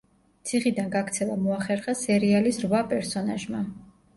ციხიდან 0.51 0.87
გაქცევა 0.95 1.35
მოახერხა 1.43 1.95
სერიალის 2.01 2.61
რვა 2.65 2.83
პერსონაჟმა. 2.95 3.63